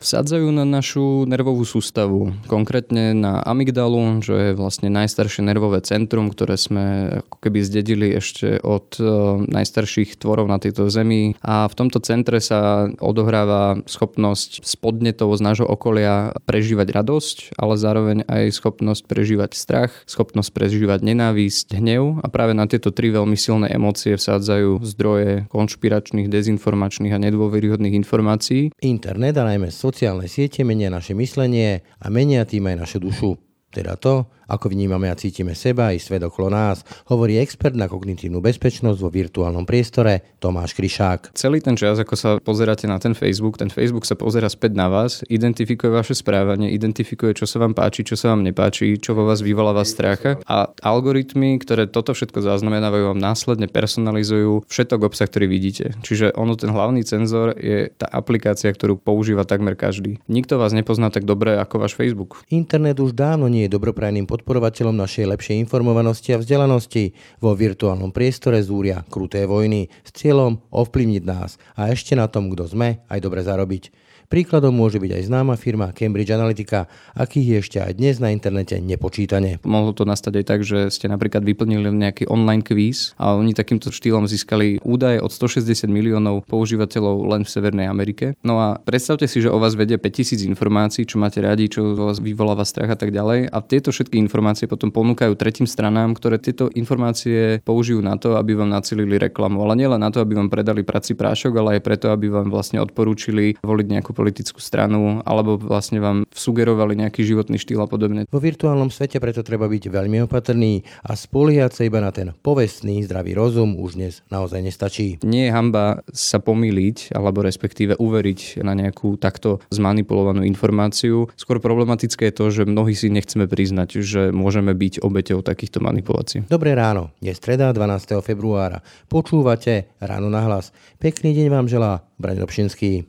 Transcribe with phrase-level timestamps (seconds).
[0.00, 6.56] Vsadzajú na našu nervovú sústavu, konkrétne na amygdalu, čo je vlastne najstaršie nervové centrum, ktoré
[6.56, 9.04] sme ako keby zdedili ešte od e,
[9.44, 11.36] najstarších tvorov na tejto zemi.
[11.44, 18.24] A v tomto centre sa odohráva schopnosť spodnetov z nášho okolia prežívať radosť, ale zároveň
[18.24, 23.68] aj schopnosť prežívať strach, schopnosť prežívať nenávisť, hnev a práve na tieto tri veľmi silné
[23.68, 28.72] emócie vsádzajú zdroje konšpiračných, dezinformačných a nedôveryhodných informácií.
[28.80, 33.30] Internet a najmä sociálne siete menia naše myslenie a menia tým aj našu dušu.
[33.74, 38.42] Teda to, ako vnímame a cítime seba i svet okolo nás, hovorí expert na kognitívnu
[38.42, 41.38] bezpečnosť vo virtuálnom priestore Tomáš Kryšák.
[41.38, 44.90] Celý ten čas, ako sa pozeráte na ten Facebook, ten Facebook sa pozera späť na
[44.90, 49.22] vás, identifikuje vaše správanie, identifikuje, čo sa vám páči, čo sa vám nepáči, čo vo
[49.22, 55.46] vás vyvoláva stracha a algoritmy, ktoré toto všetko zaznamenávajú, vám následne personalizujú všetok obsah, ktorý
[55.46, 55.94] vidíte.
[56.02, 60.18] Čiže ono, ten hlavný cenzor je tá aplikácia, ktorú používa takmer každý.
[60.26, 62.42] Nikto vás nepozná tak dobre ako váš Facebook.
[62.48, 67.12] Internet už dávno nie je dobroprajným podporovateľom našej lepšej informovanosti a vzdelanosti.
[67.44, 72.64] Vo virtuálnom priestore zúria kruté vojny s cieľom ovplyvniť nás a ešte na tom, kto
[72.64, 74.09] sme, aj dobre zarobiť.
[74.30, 76.86] Príkladom môže byť aj známa firma Cambridge Analytica,
[77.18, 79.58] akých ešte aj dnes na internete nepočítane.
[79.66, 83.90] Mohlo to nastať aj tak, že ste napríklad vyplnili nejaký online kvíz a oni takýmto
[83.90, 88.38] štýlom získali údaje od 160 miliónov používateľov len v Severnej Amerike.
[88.46, 92.22] No a predstavte si, že o vás vedie 5000 informácií, čo máte radi, čo vás
[92.22, 93.50] vyvoláva strach a tak ďalej.
[93.50, 98.54] A tieto všetky informácie potom ponúkajú tretím stranám, ktoré tieto informácie použijú na to, aby
[98.54, 99.66] vám nacelili reklamu.
[99.66, 102.78] Ale nielen na to, aby vám predali prací prášok, ale aj preto, aby vám vlastne
[102.78, 108.28] odporúčili voliť nejakú politickú stranu alebo vlastne vám sugerovali nejaký životný štýl a podobne.
[108.28, 113.00] Vo virtuálnom svete preto treba byť veľmi opatrný a spoliehať sa iba na ten povestný
[113.08, 115.16] zdravý rozum už dnes naozaj nestačí.
[115.24, 121.32] Nie je hamba sa pomýliť alebo respektíve uveriť na nejakú takto zmanipulovanú informáciu.
[121.40, 126.44] Skôr problematické je to, že mnohí si nechceme priznať, že môžeme byť obeťou takýchto manipulácií.
[126.50, 128.20] Dobré ráno, je streda 12.
[128.20, 128.84] februára.
[129.08, 130.74] Počúvate Ráno na hlas.
[130.98, 133.08] Pekný deň vám želá Braň Robšinský.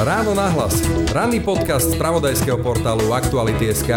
[0.00, 0.80] Ráno nahlas.
[1.12, 3.92] Ranný podcast z pravodajského portálu Aktuality.sk.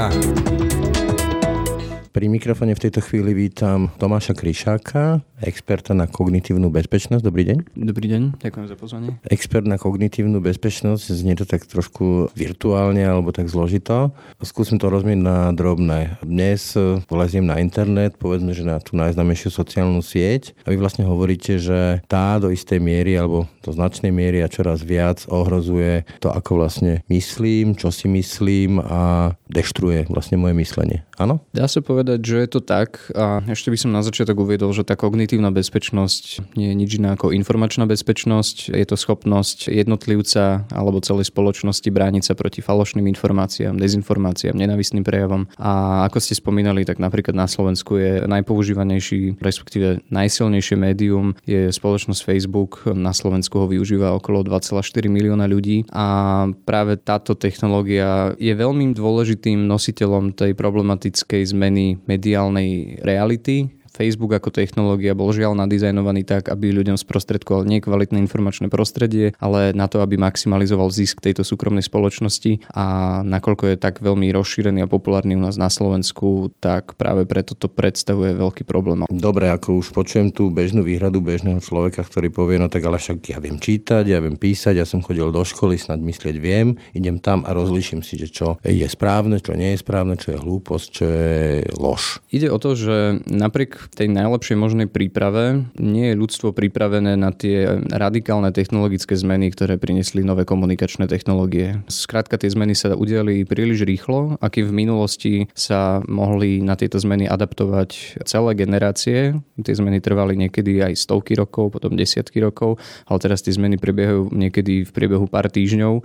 [2.20, 7.24] Pri mikrofone v tejto chvíli vítam Tomáša Kryšáka, experta na kognitívnu bezpečnosť.
[7.24, 7.80] Dobrý deň.
[7.80, 9.16] Dobrý deň, ďakujem za pozvanie.
[9.32, 14.12] Expert na kognitívnu bezpečnosť, znie to tak trošku virtuálne alebo tak zložito.
[14.44, 16.20] Skúsim to rozmieť na drobné.
[16.20, 16.76] Dnes
[17.08, 22.04] vleziem na internet, povedzme, že na tú najznámejšiu sociálnu sieť a vy vlastne hovoríte, že
[22.12, 27.00] tá do istej miery alebo do značnej miery a čoraz viac ohrozuje to, ako vlastne
[27.08, 31.08] myslím, čo si myslím a deštruje vlastne moje myslenie.
[31.16, 31.44] Áno?
[31.52, 34.88] Dá sa povedať, že je to tak a ešte by som na začiatok uviedol, že
[34.88, 38.74] tá kognitívna bezpečnosť nie je nič iné ako informačná bezpečnosť.
[38.74, 45.46] Je to schopnosť jednotlivca alebo celej spoločnosti brániť sa proti falošným informáciám, dezinformáciám, nenavistným prejavom.
[45.60, 52.22] A ako ste spomínali, tak napríklad na Slovensku je najpoužívanejší, respektíve najsilnejšie médium je spoločnosť
[52.24, 52.88] Facebook.
[52.88, 59.66] Na Slovensku ho využíva okolo 2,4 milióna ľudí a práve táto technológia je veľmi dôležitým
[59.66, 66.96] nositeľom tej problematickej zmeny mediálnej reality Facebook ako technológia bol žiaľ nadizajnovaný tak, aby ľuďom
[66.96, 73.20] sprostredkoval nie kvalitné informačné prostredie, ale na to, aby maximalizoval zisk tejto súkromnej spoločnosti a
[73.28, 77.68] nakoľko je tak veľmi rozšírený a populárny u nás na Slovensku, tak práve preto to
[77.68, 79.04] predstavuje veľký problém.
[79.12, 83.20] Dobre, ako už počujem tú bežnú výhradu bežného človeka, ktorý povie, no tak ale však
[83.36, 87.20] ja viem čítať, ja viem písať, ja som chodil do školy, snad myslieť viem, idem
[87.20, 90.88] tam a rozliším si, že čo je správne, čo nie je správne, čo je hlúposť,
[90.88, 92.24] čo je lož.
[92.32, 97.80] Ide o to, že napriek tej najlepšej možnej príprave nie je ľudstvo pripravené na tie
[97.90, 101.84] radikálne technologické zmeny, ktoré priniesli nové komunikačné technológie.
[101.92, 107.28] Skrátka tie zmeny sa udiali príliš rýchlo, aký v minulosti sa mohli na tieto zmeny
[107.28, 109.36] adaptovať celé generácie.
[109.60, 114.32] Tie zmeny trvali niekedy aj stovky rokov, potom desiatky rokov, ale teraz tie zmeny prebiehajú
[114.32, 116.02] niekedy v priebehu pár týždňov.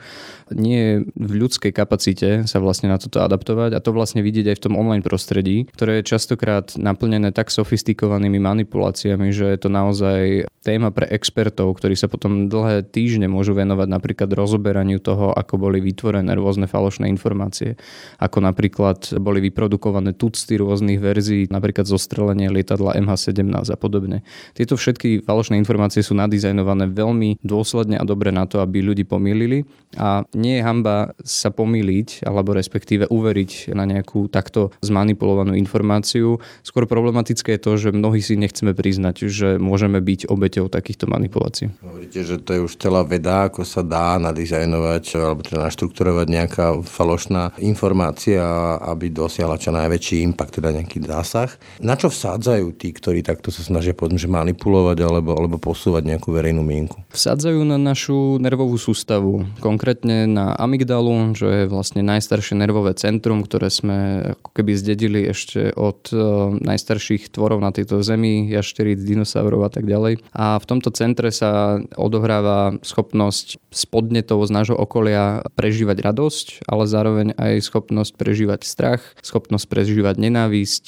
[0.53, 4.65] Nie v ľudskej kapacite sa vlastne na toto adaptovať a to vlastne vidieť aj v
[4.69, 10.47] tom online prostredí, ktoré je častokrát naplnené tak sofistikované, sofistikovanými manipuláciami, že je to naozaj
[10.65, 15.84] téma pre expertov, ktorí sa potom dlhé týždne môžu venovať napríklad rozoberaniu toho, ako boli
[15.84, 17.77] vytvorené rôzne falošné informácie.
[18.16, 24.25] Ako napríklad boli vyprodukované tucty rôznych verzií, napríklad zostrelenie lietadla MH17 a podobne.
[24.57, 29.69] Tieto všetky falošné informácie sú nadizajnované veľmi dôsledne a dobre na to, aby ľudí pomýlili
[30.01, 36.41] a nie je hamba sa pomýliť alebo respektíve uveriť na nejakú takto zmanipulovanú informáciu.
[36.65, 41.10] Skôr problematické je to, že mnohí si nechceme priznať, že môžeme byť obeťou obeťou takýchto
[41.10, 41.74] manipulácií.
[41.83, 46.66] Hovoríte, že to je už celá veda, ako sa dá nadizajnovať alebo teda naštrukturovať nejaká
[46.86, 48.42] falošná informácia,
[48.86, 51.51] aby dosiahla čo najväčší impact, teda nejaký zásah.
[51.83, 56.30] Na čo vsádzajú tí, ktorí takto sa snažia povedzme, že manipulovať alebo, alebo posúvať nejakú
[56.30, 57.03] verejnú mienku?
[57.10, 63.74] Vsádzajú na našu nervovú sústavu, konkrétne na amygdalu, čo je vlastne najstaršie nervové centrum, ktoré
[63.74, 66.16] sme ako keby zdedili ešte od e,
[66.62, 70.21] najstarších tvorov na tejto zemi, jašteríc, dinosaurov a tak ďalej.
[70.36, 76.84] A v tomto centre sa odohráva schopnosť z podnetov z nášho okolia prežívať radosť, ale
[76.91, 80.84] zároveň aj schopnosť prežívať strach, schopnosť prežívať nenávisť,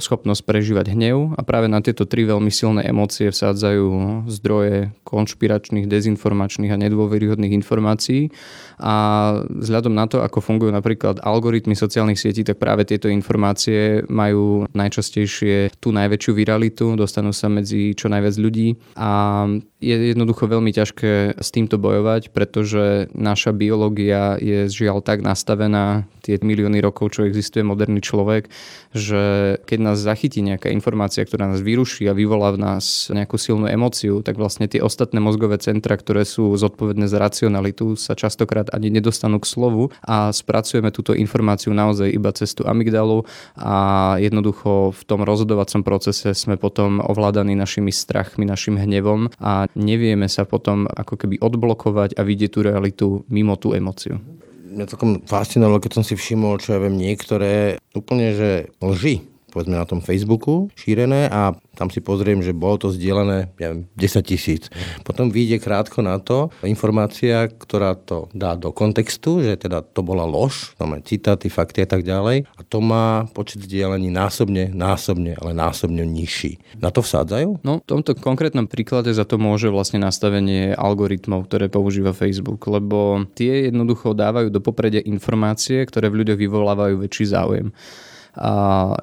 [0.00, 1.36] schopnosť prežívať hnev.
[1.36, 3.88] A práve na tieto tri veľmi silné emócie vsádzajú
[4.28, 8.30] zdroje konšpiračných, dezinformačných a nedôveryhodných informácií.
[8.80, 8.94] A
[9.44, 15.76] vzhľadom na to, ako fungujú napríklad algoritmy sociálnych sietí, tak práve tieto informácie majú najčastejšie
[15.80, 19.48] tú najväčšiu viralitu, dostanú sa medzi čo najviac ľudí a
[19.80, 26.36] je jednoducho veľmi ťažké s týmto bojovať, pretože naša biológia je žiaľ tak nastavená tie
[26.36, 28.52] milióny rokov, čo existuje moderný človek,
[28.92, 33.72] že keď nás zachytí nejaká informácia, ktorá nás vyruší a vyvolá v nás nejakú silnú
[33.72, 38.92] emóciu, tak vlastne tie ostatné mozgové centra, ktoré sú zodpovedné za racionalitu, sa častokrát ani
[38.92, 43.24] nedostanú k slovu a spracujeme túto informáciu naozaj iba cez tú amygdalu
[43.56, 48.89] a jednoducho v tom rozhodovacom procese sme potom ovládaní našimi strachmi, našim hnevom
[49.38, 54.18] a nevieme sa potom ako keby odblokovať a vidieť tú realitu mimo tú emociu.
[54.70, 58.50] Mňa celkom fascinovalo, keď som si všimol, čo ja viem, niektoré úplne, že
[58.82, 63.72] lži povedzme na tom Facebooku šírené a tam si pozriem, že bolo to zdieľané ja
[63.72, 64.68] viem, 10 tisíc.
[65.00, 70.28] Potom vyjde krátko na to informácia, ktorá to dá do kontextu, že teda to bola
[70.28, 75.34] lož, tam aj citáty, fakty a tak ďalej a to má počet zdieľaní násobne, násobne,
[75.40, 76.60] ale násobne nižší.
[76.78, 77.64] Na to vsádzajú?
[77.64, 83.24] No, v tomto konkrétnom príklade za to môže vlastne nastavenie algoritmov, ktoré používa Facebook, lebo
[83.32, 87.72] tie jednoducho dávajú do popredia informácie, ktoré v ľuďoch vyvolávajú väčší záujem.
[88.38, 88.52] A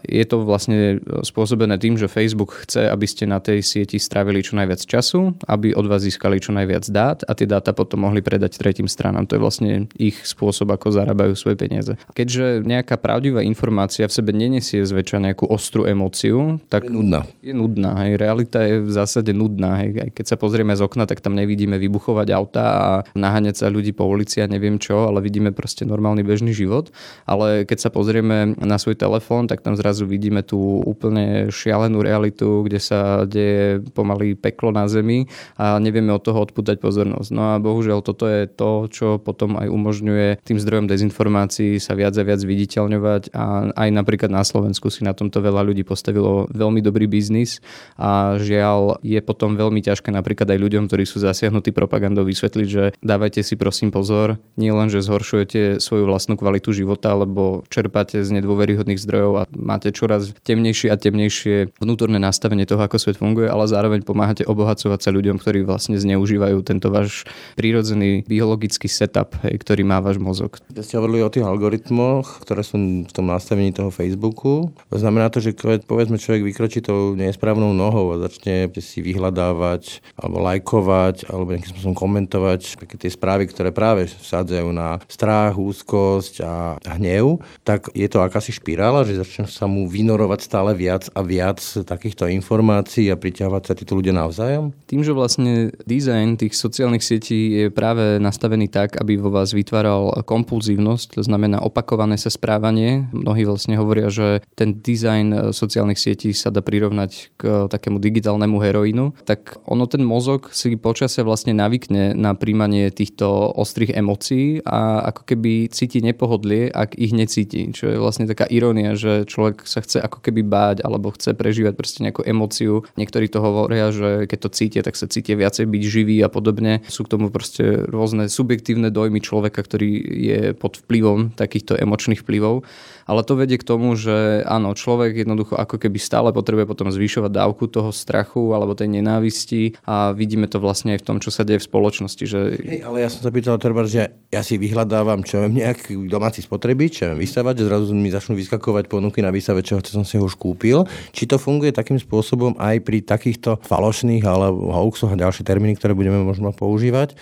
[0.07, 4.55] je to vlastne spôsobené tým, že Facebook chce, aby ste na tej sieti strávili čo
[4.55, 8.55] najviac času, aby od vás získali čo najviac dát a tie dáta potom mohli predať
[8.55, 9.27] tretím stranám.
[9.27, 11.99] To je vlastne ich spôsob, ako zarábajú svoje peniaze.
[12.15, 17.27] Keďže nejaká pravdivá informácia v sebe nenesie zväčša nejakú ostrú emóciu, tak je nudná.
[17.43, 17.91] Je nudná.
[18.07, 18.11] Hej.
[18.15, 19.83] Realita je v zásade nudná.
[19.83, 19.89] Hej.
[20.07, 23.91] Aj keď sa pozrieme z okna, tak tam nevidíme vybuchovať auta a naháňať sa ľudí
[23.91, 26.89] po ulici a neviem čo, ale vidíme proste normálny bežný život.
[27.27, 32.05] Ale keď sa pozrieme na svoj telefón, telefón, tak tam zrazu vidíme tú úplne šialenú
[32.05, 35.25] realitu, kde sa deje pomaly peklo na zemi
[35.57, 37.29] a nevieme od toho odpútať pozornosť.
[37.33, 42.13] No a bohužiaľ toto je to, čo potom aj umožňuje tým zdrojom dezinformácií sa viac
[42.13, 46.85] a viac viditeľňovať a aj napríklad na Slovensku si na tomto veľa ľudí postavilo veľmi
[46.85, 47.57] dobrý biznis
[47.97, 52.83] a žiaľ je potom veľmi ťažké napríklad aj ľuďom, ktorí sú zasiahnutí propagandou vysvetliť, že
[53.01, 58.29] dávajte si prosím pozor, nie len, že zhoršujete svoju vlastnú kvalitu života, alebo čerpáte z
[58.37, 63.63] nedôveryhodných zdrojov a máte čoraz temnejšie a temnejšie vnútorné nastavenie toho, ako svet funguje, ale
[63.71, 67.23] zároveň pomáhate obohacovať sa ľuďom, ktorí vlastne zneužívajú tento váš
[67.55, 70.59] prírodzený biologický setup, hej, ktorý má váš mozog.
[70.75, 72.75] Keď ste hovorili o tých algoritmoch, ktoré sú
[73.07, 78.17] v tom nastavení toho Facebooku, znamená to, že keď povedzme človek vykročí tou nesprávnou nohou
[78.17, 82.61] a začne si vyhľadávať alebo lajkovať alebo nejakým spôsobom komentovať
[82.97, 86.53] tie správy, ktoré práve vsádzajú na strach, úzkosť a
[86.97, 91.21] hnev, tak je to akási špirála stala, že začne sa mu vynorovať stále viac a
[91.21, 94.73] viac takýchto informácií a priťahovať sa títo ľudia navzájom?
[94.89, 100.25] Tým, že vlastne dizajn tých sociálnych sietí je práve nastavený tak, aby vo vás vytváral
[100.25, 103.05] kompulzívnosť, to znamená opakované sa správanie.
[103.13, 109.05] Mnohí vlastne hovoria, že ten dizajn sociálnych sietí sa dá prirovnať k takému digitálnemu heroínu,
[109.29, 115.21] tak ono ten mozog si počasie vlastne navykne na príjmanie týchto ostrých emócií a ako
[115.29, 119.99] keby cíti nepohodlie, ak ich necíti, čo je vlastne taká irónia že človek sa chce
[119.99, 122.85] ako keby báť alebo chce prežívať proste nejakú emóciu.
[122.95, 126.85] Niektorí to hovoria, že keď to cítia, tak sa cítia viacej byť živý a podobne.
[126.87, 132.63] Sú k tomu proste rôzne subjektívne dojmy človeka, ktorý je pod vplyvom takýchto emočných vplyvov
[133.07, 137.31] ale to vedie k tomu, že áno, človek jednoducho ako keby stále potrebuje potom zvyšovať
[137.31, 141.47] dávku toho strachu alebo tej nenávisti a vidíme to vlastne aj v tom, čo sa
[141.47, 142.23] deje v spoločnosti.
[142.27, 142.39] Že...
[142.59, 146.43] Hej, ale ja som sa pýtal, treba, že ja si vyhľadávam čo viem, nejaký domáci
[146.43, 150.21] spotrebič, čo viem vysávať, že zrazu mi začnú vyskakovať ponuky na výstave, čo som si
[150.21, 150.85] už kúpil.
[151.09, 155.97] Či to funguje takým spôsobom aj pri takýchto falošných alebo hoaxoch a ďalšie termíny, ktoré
[155.97, 157.17] budeme možno používať,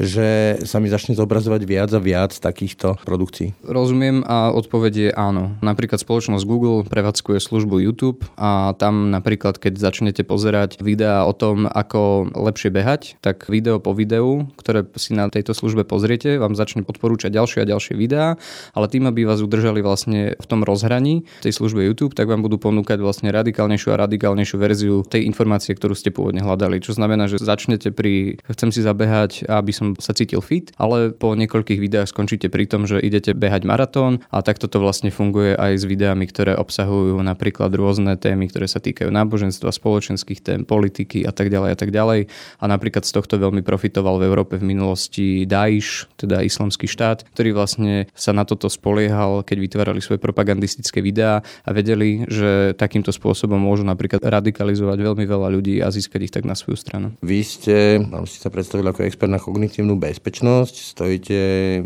[0.00, 3.52] že sa mi začne zobrazovať viac a viac takýchto produkcií?
[3.60, 5.60] Rozumiem a odpoveď je áno.
[5.60, 11.68] Napríklad spoločnosť Google prevádzkuje službu YouTube a tam napríklad, keď začnete pozerať videá o tom,
[11.68, 16.80] ako lepšie behať, tak video po videu, ktoré si na tejto službe pozriete, vám začne
[16.88, 18.40] odporúčať ďalšie a ďalšie videá,
[18.72, 22.56] ale tým, aby vás udržali vlastne v tom rozhraní tej službe YouTube, tak vám budú
[22.56, 26.80] ponúkať vlastne radikálnejšiu a radikálnejšiu verziu tej informácie, ktorú ste pôvodne hľadali.
[26.80, 31.34] Čo znamená, že začnete pri chcem si zabehať, aby som sa cítil fit, ale po
[31.34, 35.80] niekoľkých videách skončíte pri tom, že idete behať maratón a takto to vlastne funguje aj
[35.80, 41.32] s videami, ktoré obsahujú napríklad rôzne témy, ktoré sa týkajú náboženstva, spoločenských tém, politiky a
[41.32, 42.30] tak ďalej a tak ďalej.
[42.60, 47.56] A napríklad z tohto veľmi profitoval v Európe v minulosti Daesh, teda islamský štát, ktorý
[47.56, 53.56] vlastne sa na toto spoliehal, keď vytvárali svoje propagandistické videá a vedeli, že takýmto spôsobom
[53.56, 57.14] môžu napríklad radikalizovať veľmi veľa ľudí a získať ich tak na svoju stranu.
[57.24, 59.40] Vy ste, mám si sa predstavil ako expert na
[59.80, 61.38] kognitívnu bezpečnosť, stojíte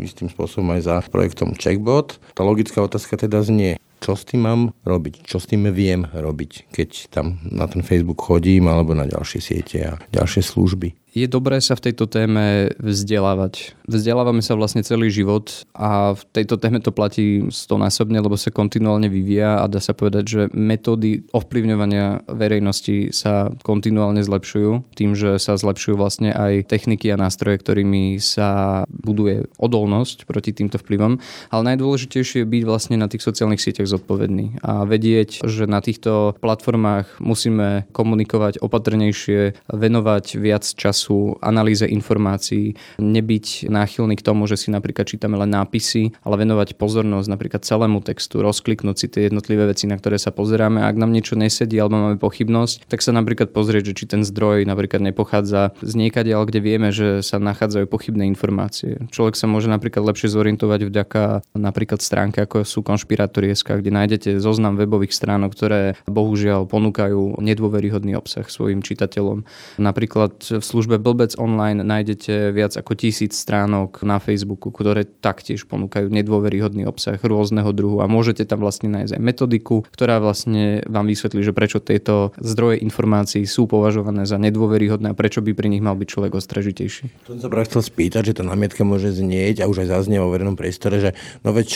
[0.03, 2.19] istým spôsobom aj za projektom Checkbot.
[2.35, 6.67] Tá logická otázka teda znie, čo s tým mám robiť, čo s tým viem robiť,
[6.75, 11.63] keď tam na ten Facebook chodím alebo na ďalšie siete a ďalšie služby je dobré
[11.63, 13.71] sa v tejto téme vzdelávať.
[13.87, 19.07] Vzdelávame sa vlastne celý život a v tejto téme to platí stonásobne, lebo sa kontinuálne
[19.07, 25.55] vyvíja a dá sa povedať, že metódy ovplyvňovania verejnosti sa kontinuálne zlepšujú tým, že sa
[25.55, 31.23] zlepšujú vlastne aj techniky a nástroje, ktorými sa buduje odolnosť proti týmto vplyvom.
[31.47, 36.35] Ale najdôležitejšie je byť vlastne na tých sociálnych sieťach zodpovedný a vedieť, že na týchto
[36.43, 44.57] platformách musíme komunikovať opatrnejšie, venovať viac času sú analýze informácií, nebyť náchylný k tomu, že
[44.57, 49.69] si napríklad čítame len nápisy, ale venovať pozornosť napríklad celému textu, rozkliknúť si tie jednotlivé
[49.69, 50.81] veci, na ktoré sa pozeráme.
[50.81, 54.65] Ak nám niečo nesedí alebo máme pochybnosť, tak sa napríklad pozrieť, že či ten zdroj
[54.65, 59.05] napríklad nepochádza z niekadeľ, kde vieme, že sa nachádzajú pochybné informácie.
[59.13, 64.79] Človek sa môže napríklad lepšie zorientovať vďaka napríklad stránke, ako sú konšpiratorieska, kde nájdete zoznam
[64.79, 69.43] webových stránok, ktoré bohužiaľ ponúkajú nedôveryhodný obsah svojim čitateľom.
[69.77, 75.67] Napríklad v službe službe Blbec Online nájdete viac ako tisíc stránok na Facebooku, ktoré taktiež
[75.67, 81.05] ponúkajú nedôveryhodný obsah rôzneho druhu a môžete tam vlastne nájsť aj metodiku, ktorá vlastne vám
[81.11, 85.83] vysvetlí, že prečo tieto zdroje informácií sú považované za nedôveryhodné a prečo by pri nich
[85.83, 87.27] mal byť človek ostražitejší.
[87.27, 90.21] To som sa práve chcel spýtať, že tá námietka môže znieť a už aj zaznie
[90.21, 91.11] vo verejnom priestore, že
[91.43, 91.69] no veď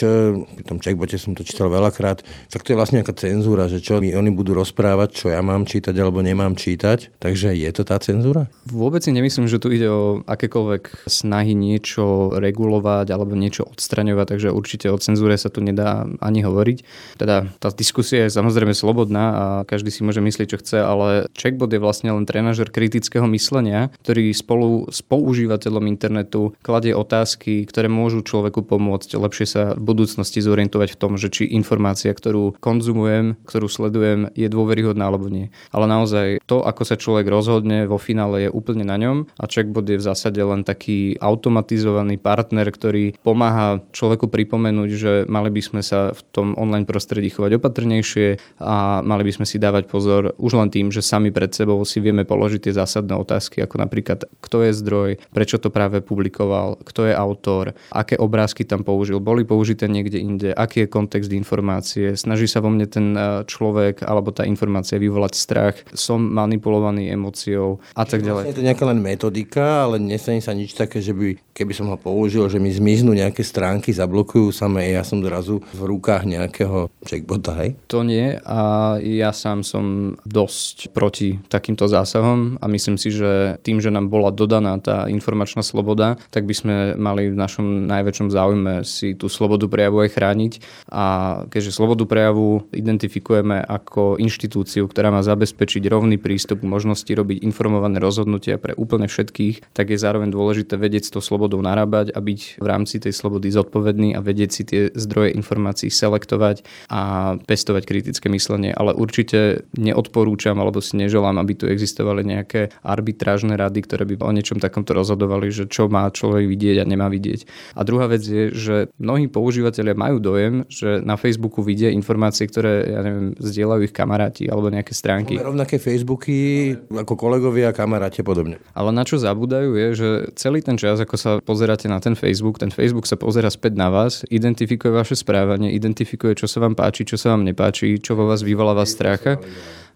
[0.59, 3.99] pri tom checkbote som to čítal veľakrát, tak to je vlastne nejaká cenzúra, že čo
[3.99, 7.19] mi oni budú rozprávať, čo ja mám čítať alebo nemám čítať.
[7.19, 8.47] Takže je to tá cenzúra?
[8.69, 14.49] Vôbec si nemyslím, že tu ide o akékoľvek snahy niečo regulovať alebo niečo odstraňovať, takže
[14.51, 16.77] určite o cenzúre sa tu nedá ani hovoriť.
[17.19, 21.71] Teda tá diskusia je samozrejme slobodná a každý si môže myslieť, čo chce, ale checkbot
[21.71, 28.23] je vlastne len trenažer kritického myslenia, ktorý spolu s používateľom internetu kladie otázky, ktoré môžu
[28.25, 33.67] človeku pomôcť lepšie sa v budúcnosti zorientovať v tom, že či informácia, ktorú konzumujem, ktorú
[33.69, 35.53] sledujem, je dôveryhodná alebo nie.
[35.69, 39.85] Ale naozaj to, ako sa človek rozhodne vo finále je úplne na ňom a checkbot
[39.85, 45.81] je v zásade len taký automatizovaný partner, ktorý pomáha človeku pripomenúť, že mali by sme
[45.85, 50.57] sa v tom online prostredí chovať opatrnejšie a mali by sme si dávať pozor už
[50.57, 54.65] len tým, že sami pred sebou si vieme položiť tie zásadné otázky, ako napríklad kto
[54.65, 59.85] je zdroj, prečo to práve publikoval, kto je autor, aké obrázky tam použil, boli použité
[59.85, 64.47] niekde inde, aký je kontext informácie, snaží sa vo mne ten e, človek alebo tá
[64.47, 68.55] informácia vyvolať strach, som manipulovaný emóciou a tak ďalej.
[68.79, 72.63] Nejaká len metodika, ale nestane sa nič také, že by, keby som ho použil, že
[72.63, 77.75] mi zmiznú nejaké stránky, zablokujú samé, ja som zrazu v rukách nejakého checkbota, hej?
[77.91, 83.83] To nie a ja sám som dosť proti takýmto zásahom a myslím si, že tým,
[83.83, 88.87] že nám bola dodaná tá informačná sloboda, tak by sme mali v našom najväčšom záujme
[88.87, 90.53] si tú slobodu prejavu aj chrániť
[90.87, 91.03] a
[91.51, 97.99] keďže slobodu prejavu identifikujeme ako inštitúciu, ktorá má zabezpečiť rovný prístup k možnosti robiť informované
[97.99, 102.61] rozhodnutia pre úplne všetkých, tak je zároveň dôležité vedieť s tou slobodou narábať a byť
[102.61, 108.27] v rámci tej slobody zodpovedný a vedieť si tie zdroje informácií selektovať a pestovať kritické
[108.29, 108.75] myslenie.
[108.75, 114.35] Ale určite neodporúčam alebo si neželám, aby tu existovali nejaké arbitrážne rady, ktoré by o
[114.35, 117.73] niečom takomto rozhodovali, že čo má človek vidieť a nemá vidieť.
[117.75, 122.85] A druhá vec je, že mnohí používateľia majú dojem, že na Facebooku vidia informácie, ktoré,
[122.91, 125.39] ja neviem, zdieľajú ich kamaráti alebo nejaké stránky.
[125.39, 128.58] Máme rovnaké Facebooky ako kolegovia, kamaráti a podobne.
[128.73, 132.61] Ale na čo zabúdajú je, že celý ten čas, ako sa pozeráte na ten Facebook,
[132.61, 137.03] ten Facebook sa pozera späť na vás, identifikuje vaše správanie, identifikuje, čo sa vám páči,
[137.03, 139.41] čo sa vám nepáči, čo vo vás vyvoláva stracha.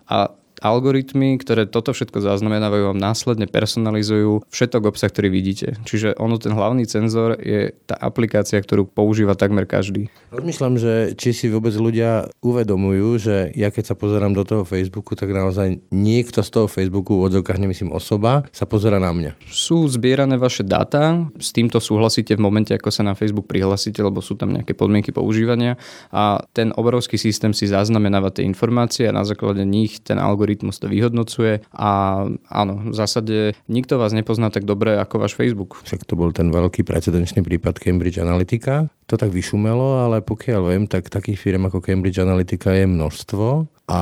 [0.10, 0.28] A
[0.64, 5.76] algoritmy, ktoré toto všetko zaznamenávajú, vám následne personalizujú všetok obsah, ktorý vidíte.
[5.84, 10.08] Čiže ono, ten hlavný cenzor je tá aplikácia, ktorú používa takmer každý.
[10.32, 15.20] Rozmýšľam, že či si vôbec ľudia uvedomujú, že ja keď sa pozerám do toho Facebooku,
[15.20, 19.36] tak naozaj niekto z toho Facebooku, v odzokách nemyslím osoba, sa pozera na mňa.
[19.52, 24.24] Sú zbierané vaše dáta, s týmto súhlasíte v momente, ako sa na Facebook prihlasíte, lebo
[24.24, 25.76] sú tam nejaké podmienky používania
[26.14, 30.88] a ten obrovský systém si zaznamenáva tie informácie a na základe nich ten algoritmus to
[30.92, 35.80] vyhodnocuje a áno, v zásade nikto vás nepozná tak dobre ako váš Facebook.
[35.82, 38.92] Však to bol ten veľký precedenčný prípad Cambridge Analytica.
[39.08, 43.46] To tak vyšumelo, ale pokiaľ viem, tak takých firm ako Cambridge Analytica je množstvo
[43.90, 44.02] a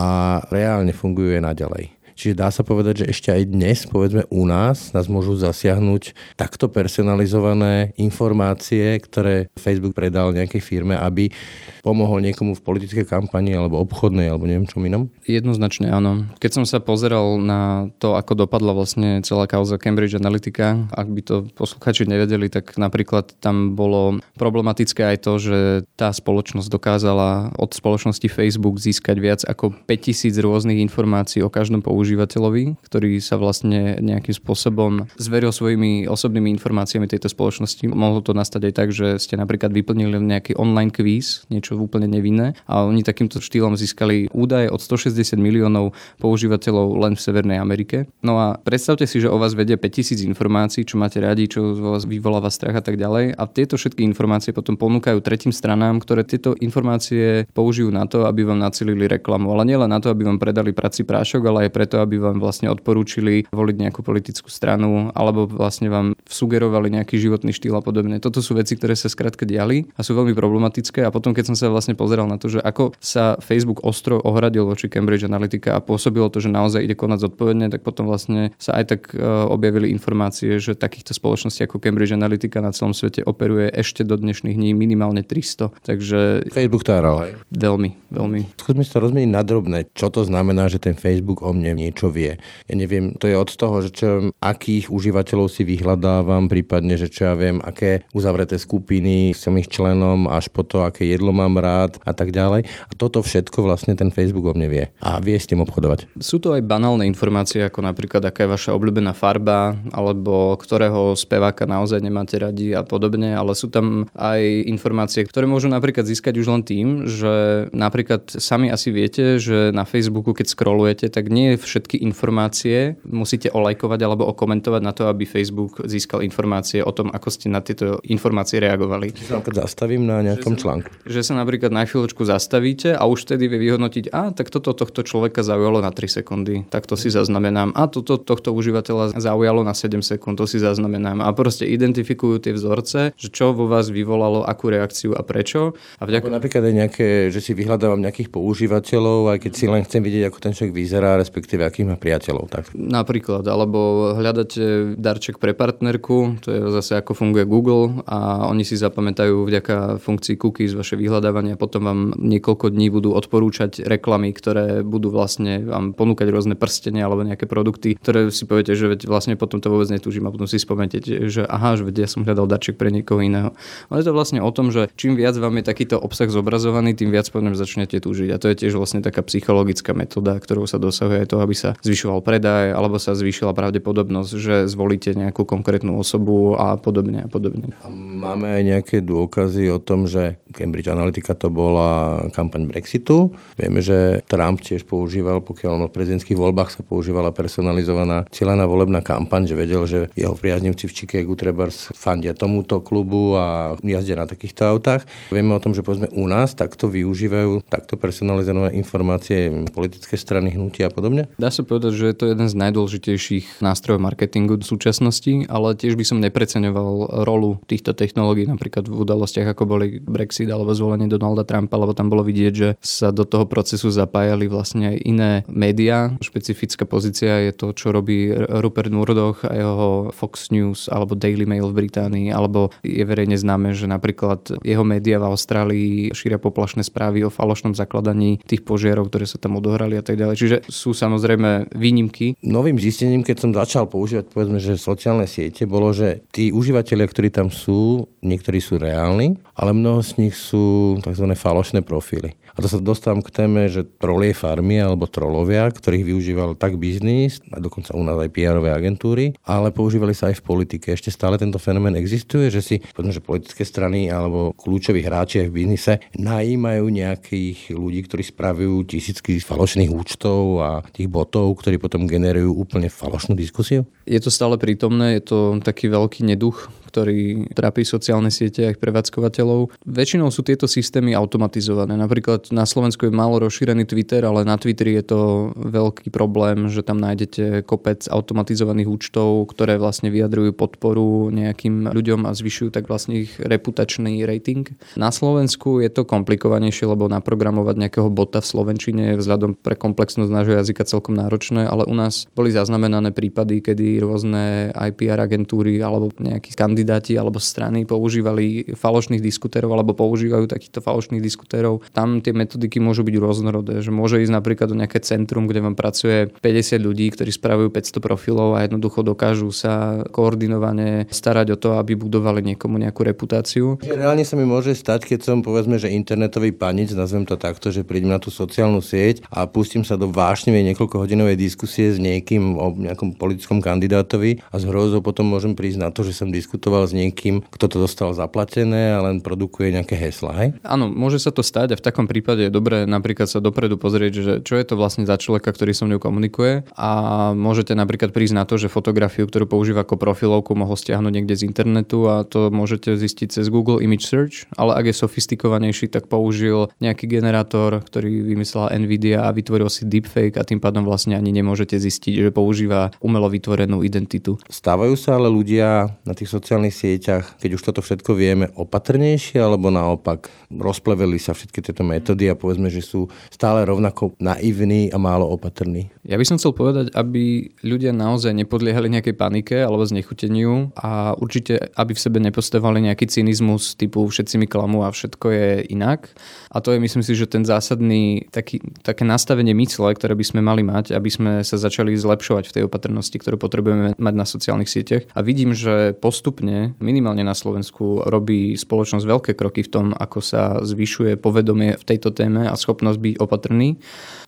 [0.50, 2.01] reálne fungujú aj naďalej.
[2.22, 6.70] Čiže dá sa povedať, že ešte aj dnes, povedzme u nás, nás môžu zasiahnuť takto
[6.70, 11.34] personalizované informácie, ktoré Facebook predal nejakej firme, aby
[11.82, 15.10] pomohol niekomu v politickej kampani alebo obchodnej alebo neviem čom inom?
[15.26, 16.30] Jednoznačne áno.
[16.38, 21.22] Keď som sa pozeral na to, ako dopadla vlastne celá kauza Cambridge Analytica, ak by
[21.26, 25.58] to posluchači nevedeli, tak napríklad tam bolo problematické aj to, že
[25.98, 32.11] tá spoločnosť dokázala od spoločnosti Facebook získať viac ako 5000 rôznych informácií o každom používateľovi
[32.12, 37.88] používateľovi, ktorý sa vlastne nejakým spôsobom zveril svojimi osobnými informáciami tejto spoločnosti.
[37.88, 42.60] Mohlo to nastať aj tak, že ste napríklad vyplnili nejaký online quiz, niečo úplne nevinné
[42.68, 48.12] a oni takýmto štýlom získali údaje od 160 miliónov používateľov len v Severnej Amerike.
[48.20, 52.04] No a predstavte si, že o vás vedia 5000 informácií, čo máte radi, čo vás
[52.04, 53.40] vyvoláva strach a tak ďalej.
[53.40, 58.44] A tieto všetky informácie potom ponúkajú tretím stranám, ktoré tieto informácie použijú na to, aby
[58.44, 59.56] vám nacelili reklamu.
[59.56, 62.72] Ale nielen na to, aby vám predali prací prášok, ale aj preto, aby vám vlastne
[62.72, 68.22] odporúčili voliť nejakú politickú stranu alebo vlastne vám sugerovali nejaký životný štýl a podobne.
[68.24, 71.56] Toto sú veci, ktoré sa skrátka diali a sú veľmi problematické a potom keď som
[71.58, 75.84] sa vlastne pozeral na to, že ako sa Facebook ostro ohradil voči Cambridge Analytica a
[75.84, 79.90] pôsobilo to, že naozaj ide konať zodpovedne, tak potom vlastne sa aj tak e, objavili
[79.90, 84.72] informácie, že takýchto spoločností ako Cambridge Analytica na celom svete operuje ešte do dnešných dní
[84.78, 85.72] minimálne 300.
[85.82, 86.52] Takže...
[86.54, 87.34] Facebook to hej?
[87.50, 88.40] Veľmi, veľmi.
[88.60, 89.90] Skúsme sa rozmeniť na drobné.
[89.98, 92.38] Čo to znamená, že ten Facebook o mne niečo vie.
[92.70, 94.08] Ja neviem, to je od toho, že čo,
[94.38, 100.30] akých užívateľov si vyhľadávam, prípadne, že čo ja viem, aké uzavreté skupiny som ich členom,
[100.30, 102.70] až po to, aké jedlo mám rád a tak ďalej.
[102.70, 104.86] A toto všetko vlastne ten Facebook o mne vie.
[105.02, 106.12] A vie s tým obchodovať.
[106.22, 111.66] Sú to aj banálne informácie, ako napríklad, aká je vaša obľúbená farba, alebo ktorého speváka
[111.66, 116.48] naozaj nemáte radi a podobne, ale sú tam aj informácie, ktoré môžu napríklad získať už
[116.52, 121.62] len tým, že napríklad sami asi viete, že na Facebooku, keď scrollujete, tak nie je
[121.72, 127.32] všetky informácie musíte olajkovať alebo okomentovať na to, aby Facebook získal informácie o tom, ako
[127.32, 129.16] ste na tieto informácie reagovali.
[129.16, 130.90] Že sa napríklad zastavím na nejakom že článku.
[131.08, 135.08] Že sa napríklad na chvíľočku zastavíte a už vtedy vie vyhodnotiť, a tak toto tohto
[135.08, 137.72] človeka zaujalo na 3 sekundy, tak to si zaznamenám.
[137.72, 141.24] A toto tohto užívateľa zaujalo na 7 sekúnd, to si zaznamenám.
[141.24, 145.78] A proste identifikujú tie vzorce, že čo vo vás vyvolalo akú reakciu a prečo.
[146.02, 146.28] A vďaka...
[146.28, 150.40] napríklad aj nejaké, že si vyhľadávam nejakých používateľov, aj keď si len chcem vidieť, ako
[150.42, 151.22] ten človek vyzerá,
[151.62, 152.46] respektíve akých má priateľov.
[152.50, 152.64] Tak.
[152.74, 158.76] Napríklad, alebo hľadáte darček pre partnerku, to je zase ako funguje Google a oni si
[158.78, 164.82] zapamätajú vďaka funkcii cookies vaše vyhľadávanie a potom vám niekoľko dní budú odporúčať reklamy, ktoré
[164.82, 169.38] budú vlastne vám ponúkať rôzne prstenia alebo nejaké produkty, ktoré si poviete, že veď vlastne
[169.38, 172.50] potom to vôbec netúžim a potom si spomente, že aha, že veď ja som hľadal
[172.50, 173.54] darček pre niekoho iného.
[173.92, 177.14] Ale je to vlastne o tom, že čím viac vám je takýto obsah zobrazovaný, tým
[177.14, 178.30] viac potom začnete túžiť.
[178.32, 182.12] A to je tiež vlastne taká psychologická metóda, ktorou sa dosahuje to, aby sa zvyšovalo
[182.12, 187.72] zvyšoval predaj alebo sa zvýšila pravdepodobnosť, že zvolíte nejakú konkrétnu osobu a podobne a podobne.
[187.88, 193.32] Máme aj nejaké dôkazy o tom, že Cambridge Analytica to bola kampaň Brexitu.
[193.56, 199.48] Vieme, že Trump tiež používal, pokiaľ v prezidentských voľbách sa používala personalizovaná cieľaná volebná kampaň,
[199.48, 204.68] že vedel, že jeho priaznivci v Chicagu trebárs fandia tomuto klubu a jazdia na takýchto
[204.68, 205.08] autách.
[205.32, 210.90] Vieme o tom, že povedzme u nás takto využívajú takto personalizované informácie politické strany, hnutia
[210.90, 211.32] a podobne?
[211.42, 215.98] Dá sa povedať, že je to jeden z najdôležitejších nástrojov marketingu v súčasnosti, ale tiež
[215.98, 221.42] by som nepreceňoval rolu týchto technológií napríklad v udalostiach, ako boli Brexit alebo zvolenie Donalda
[221.42, 226.14] Trumpa, lebo tam bolo vidieť, že sa do toho procesu zapájali vlastne aj iné médiá.
[226.22, 228.30] Špecifická pozícia je to, čo robí
[228.62, 233.74] Rupert Murdoch a jeho Fox News alebo Daily Mail v Británii, alebo je verejne známe,
[233.74, 239.26] že napríklad jeho médiá v Austrálii šíria poplašné správy o falošnom zakladaní tých požiarov, ktoré
[239.26, 240.38] sa tam odohrali a tak ďalej.
[240.38, 241.30] Čiže sú samozrejme
[241.76, 242.40] výnimky.
[242.42, 247.30] Novým zistením, keď som začal používať povedzme, že sociálne siete, bolo, že tí užívateľia, ktorí
[247.30, 251.26] tam sú, niektorí sú reálni, ale mnoho z nich sú tzv.
[251.38, 252.34] falošné profily.
[252.52, 257.40] A to sa dostávam k téme, že trolie farmy alebo trolovia, ktorých využíval tak biznis,
[257.48, 260.92] a dokonca u nás aj pr agentúry, ale používali sa aj v politike.
[260.92, 265.48] Ešte stále tento fenomén existuje, že si povedzme, že politické strany alebo kľúčoví hráči aj
[265.48, 272.10] v biznise najímajú nejakých ľudí, ktorí spravujú tisícky falošných účtov a tých botov, ktorí potom
[272.10, 273.86] generujú úplne falošnú diskusiu?
[274.10, 278.82] Je to stále prítomné, je to taký veľký neduch, ktorý trápi sociálne siete a ich
[278.84, 279.72] prevádzkovateľov.
[279.88, 281.96] Väčšinou sú tieto systémy automatizované.
[281.96, 285.20] Napríklad na Slovensku je málo rozšírený Twitter, ale na Twitteri je to
[285.56, 292.36] veľký problém, že tam nájdete kopec automatizovaných účtov, ktoré vlastne vyjadrujú podporu nejakým ľuďom a
[292.36, 294.68] zvyšujú tak vlastne ich reputačný rating.
[295.00, 300.28] Na Slovensku je to komplikovanejšie, lebo naprogramovať nejakého bota v Slovenčine je vzhľadom pre komplexnosť
[300.28, 306.12] nášho jazyka celkom náročné, ale u nás boli zaznamenané prípady, kedy rôzne IPR agentúry alebo
[306.20, 311.86] nejakí kandidáti kandidáti alebo strany používali falošných diskutérov alebo používajú takýchto falošných diskutérov.
[311.94, 315.78] Tam tie metodiky môžu byť rôznorodé, že môže ísť napríklad do nejaké centrum, kde vám
[315.78, 321.70] pracuje 50 ľudí, ktorí spravujú 500 profilov a jednoducho dokážu sa koordinovane starať o to,
[321.78, 323.78] aby budovali niekomu nejakú reputáciu.
[323.86, 327.86] Reálne sa mi môže stať, keď som povedzme, že internetový panic, nazvem to takto, že
[327.86, 332.74] prídem na tú sociálnu sieť a pustím sa do vášnevej niekoľkohodinovej diskusie s niekým o
[332.74, 336.88] nejakom politickom kandidátovi a z hrozou potom môžem prísť na to, že som diskutoval diskutoval
[336.88, 340.50] s niekým, kto to dostal zaplatené a len produkuje nejaké hesla, hej?
[340.64, 344.14] Áno, môže sa to stať a v takom prípade je dobré napríklad sa dopredu pozrieť,
[344.16, 346.90] že čo je to vlastne za človeka, ktorý so mnou komunikuje a
[347.36, 351.44] môžete napríklad prísť na to, že fotografiu, ktorú používa ako profilovku, mohol stiahnuť niekde z
[351.44, 356.72] internetu a to môžete zistiť cez Google Image Search, ale ak je sofistikovanejší, tak použil
[356.80, 361.76] nejaký generátor, ktorý vymyslela Nvidia a vytvoril si deepfake a tým pádom vlastne ani nemôžete
[361.76, 364.40] zistiť, že používa umelo vytvorenú identitu.
[364.48, 369.42] Stávajú sa ale ľudia na tých sociálnych sociálnych sieťach, keď už toto všetko vieme, opatrnejšie,
[369.42, 375.02] alebo naopak rozpleveli sa všetky tieto metódy a povedzme, že sú stále rovnako naivní a
[375.02, 375.90] málo opatrní?
[376.06, 381.74] Ja by som chcel povedať, aby ľudia naozaj nepodliehali nejakej panike alebo znechuteniu a určite,
[381.74, 386.14] aby v sebe nepostavali nejaký cynizmus typu všetci mi klamú a všetko je inak.
[386.54, 390.42] A to je myslím si, že ten zásadný taký, také nastavenie mysle, ktoré by sme
[390.46, 394.70] mali mať, aby sme sa začali zlepšovať v tej opatrnosti, ktorú potrebujeme mať na sociálnych
[394.70, 395.08] sieťach.
[395.16, 400.20] A vidím, že postupne minimálne, minimálne na Slovensku robí spoločnosť veľké kroky v tom, ako
[400.20, 403.80] sa zvyšuje povedomie v tejto téme a schopnosť byť opatrný.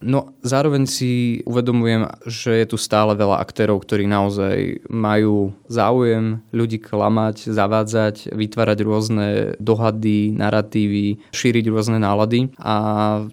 [0.03, 6.79] No zároveň si uvedomujem, že je tu stále veľa aktérov, ktorí naozaj majú záujem ľudí
[6.79, 9.27] klamať, zavádzať, vytvárať rôzne
[9.59, 12.75] dohady, narratívy, šíriť rôzne nálady a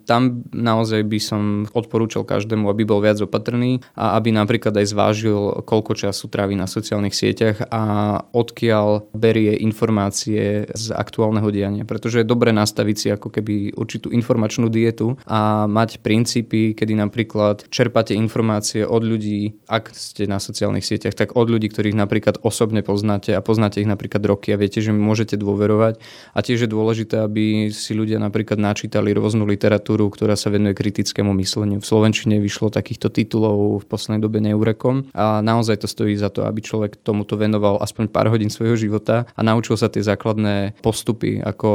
[0.07, 1.43] tam naozaj by som
[1.75, 6.71] odporúčal každému, aby bol viac opatrný a aby napríklad aj zvážil, koľko času trávi na
[6.71, 7.83] sociálnych sieťach a
[8.31, 8.80] odkiaľ
[9.15, 11.85] berie informácie z aktuálneho diania.
[11.89, 17.67] Pretože je dobre nastaviť si ako keby určitú informačnú dietu a mať princípy, kedy napríklad
[17.73, 22.85] čerpáte informácie od ľudí, ak ste na sociálnych sieťach, tak od ľudí, ktorých napríklad osobne
[22.85, 25.99] poznáte a poznáte ich napríklad roky a viete, že môžete dôverovať.
[26.35, 31.33] A tiež je dôležité, aby si ľudia napríklad načítali rôznu literatúru, ktorá sa venuje kritickému
[31.41, 31.79] mysleniu.
[31.81, 36.45] V Slovenčine vyšlo takýchto titulov v poslednej dobe neurekom a naozaj to stojí za to,
[36.45, 41.41] aby človek tomuto venoval aspoň pár hodín svojho života a naučil sa tie základné postupy,
[41.41, 41.71] ako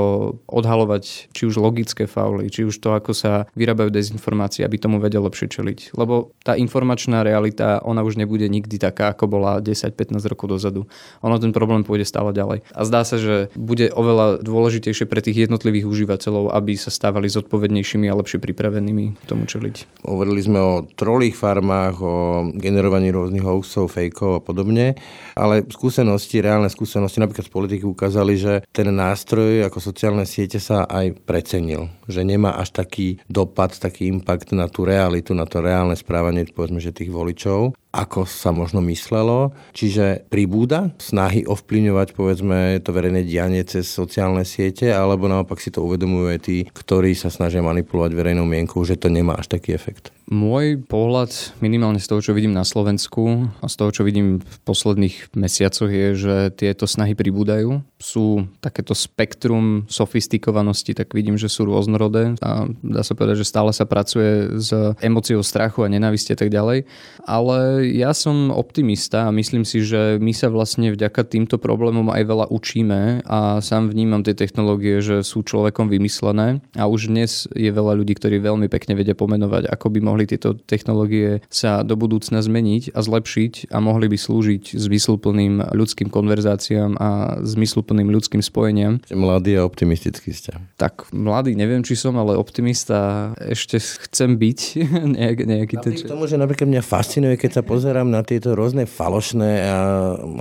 [0.46, 5.26] odhalovať či už logické fauly, či už to, ako sa vyrábajú dezinformácie, aby tomu vedel
[5.26, 5.98] lepšie čeliť.
[5.98, 10.86] Lebo tá informačná realita, ona už nebude nikdy taká, ako bola 10-15 rokov dozadu.
[11.26, 12.62] Ono ten problém pôjde stále ďalej.
[12.70, 18.06] A zdá sa, že bude oveľa dôležitejšie pre tých jednotlivých užívateľov, aby sa stávali zodpovednejšími
[18.06, 20.06] a lepšie pripravenými tomu čeliť.
[20.06, 22.16] Hovorili sme o trolých farmách, o
[22.54, 24.94] generovaní rôznych hoaxov, fejkov a podobne,
[25.34, 30.84] ale skúsenosti, reálne skúsenosti napríklad z politiky ukázali, že ten nástroj ako sociálne siete sa
[30.84, 31.88] aj precenil.
[32.12, 36.84] Že nemá až taký dopad, taký impact na tú realitu, na to reálne správanie povedzme,
[36.84, 39.56] že tých voličov ako sa možno myslelo.
[39.72, 45.80] Čiže pribúda snahy ovplyvňovať povedzme to verejné dianie cez sociálne siete, alebo naopak si to
[45.88, 50.12] uvedomujú aj tí, ktorí sa snažia manipulovať verejnou mienkou, že to nemá až taký efekt.
[50.26, 54.58] Môj pohľad minimálne z toho, čo vidím na Slovensku a z toho, čo vidím v
[54.66, 57.86] posledných mesiacoch je, že tieto snahy pribúdajú.
[58.06, 63.74] Sú takéto spektrum sofistikovanosti, tak vidím, že sú rôznorodé a dá sa povedať, že stále
[63.74, 64.70] sa pracuje s
[65.02, 66.86] emóciou strachu a nenávisti a tak ďalej.
[67.26, 72.24] Ale ja som optimista a myslím si, že my sa vlastne vďaka týmto problémom aj
[72.30, 77.74] veľa učíme a sám vnímam tie technológie, že sú človekom vymyslené a už dnes je
[77.74, 82.38] veľa ľudí, ktorí veľmi pekne vedia pomenovať, ako by mohli tieto technológie sa do budúcna
[82.46, 89.00] zmeniť a zlepšiť a mohli by slúžiť zmysluplným ľudským konverzáciám a zmysluplným ľudským spojeniam.
[89.08, 90.60] Mladý a optimistický ste.
[90.76, 94.60] Tak mladý neviem, či som, ale optimista ešte chcem byť
[95.16, 99.52] nejak, nejaký Napriek tomu, že napríklad mňa fascinuje, keď sa pozerám na tieto rôzne falošné
[99.70, 99.78] a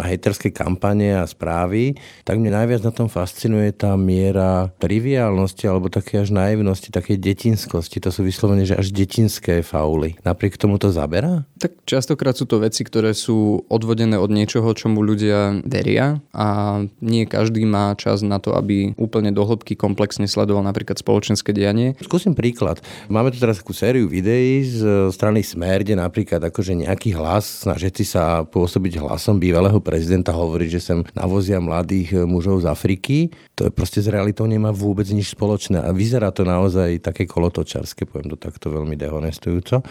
[0.08, 6.24] hejterské kampane a správy, tak mňa najviac na tom fascinuje tá miera triviálnosti alebo také
[6.24, 8.00] až naivnosti, také detinskosti.
[8.00, 10.16] To sú vyslovene, že až detinské fauly.
[10.24, 11.44] Napriek tomu to zabera?
[11.60, 17.28] Tak častokrát sú to veci, ktoré sú odvodené od niečoho, čomu ľudia veria a nie
[17.34, 21.98] každý má čas na to, aby úplne do hĺbky komplexne sledoval napríklad spoločenské dianie.
[21.98, 22.78] Skúsim príklad.
[23.10, 28.06] Máme tu teraz takú sériu videí z strany Smer, kde napríklad akože nejaký hlas, snažiť
[28.06, 33.18] sa pôsobiť hlasom bývalého prezidenta, hovorí, že sem navozia mladých mužov z Afriky.
[33.58, 38.06] To je proste s realitou nemá vôbec nič spoločné a vyzerá to naozaj také kolotočarské,
[38.06, 39.82] poviem to takto veľmi dehonestujúco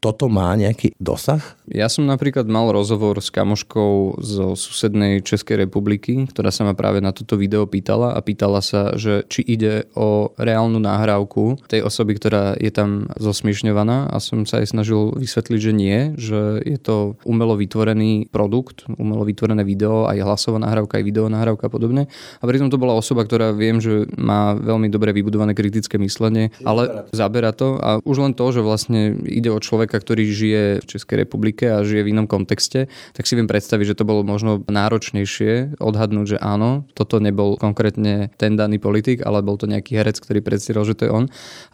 [0.00, 1.44] toto má nejaký dosah?
[1.68, 6.89] Ja som napríklad mal rozhovor s kamoškou zo susednej Českej republiky, ktorá sa ma práve
[6.98, 12.18] na toto video pýtala a pýtala sa, že či ide o reálnu nahrávku tej osoby,
[12.18, 17.14] ktorá je tam zosmiešňovaná a som sa aj snažil vysvetliť, že nie, že je to
[17.22, 22.10] umelo vytvorený produkt, umelo vytvorené video, aj hlasová nahrávka, aj video nahrávka a podobne.
[22.42, 27.06] A pritom to bola osoba, ktorá viem, že má veľmi dobre vybudované kritické myslenie, ale
[27.14, 31.28] zabera to a už len to, že vlastne ide o človeka, ktorý žije v Českej
[31.28, 35.76] republike a žije v inom kontexte, tak si viem predstaviť, že to bolo možno náročnejšie
[35.76, 40.40] odhadnúť, že áno, toto nebol konkrétne ten daný politik, ale bol to nejaký herec, ktorý
[40.40, 41.24] predstieral, že to je on.